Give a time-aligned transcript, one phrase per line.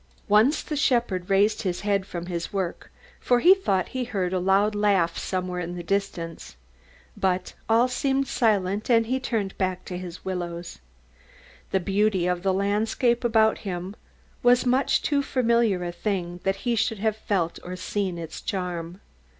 [0.27, 4.39] Once the shepherd raised his head from his work, for he thought he heard a
[4.39, 6.55] loud laugh somewhere in the near distance.
[7.15, 10.79] But all seemed silent and he turned back to his willows.
[11.69, 13.95] The beauty of the landscape about him
[14.41, 19.01] was much too familiar a thing that he should have felt or seen its charm.